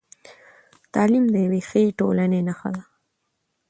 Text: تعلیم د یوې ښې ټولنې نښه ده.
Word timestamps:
تعلیم 0.93 1.25
د 1.33 1.35
یوې 1.45 1.61
ښې 1.69 1.95
ټولنې 1.99 2.39
نښه 2.47 2.69
ده. 2.75 2.83